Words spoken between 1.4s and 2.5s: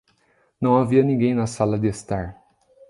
sala de estar.